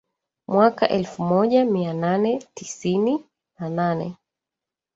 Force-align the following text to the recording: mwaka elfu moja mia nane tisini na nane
mwaka 0.47 0.89
elfu 0.89 1.23
moja 1.23 1.65
mia 1.65 1.93
nane 1.93 2.39
tisini 2.53 3.25
na 3.59 3.69
nane 3.69 4.15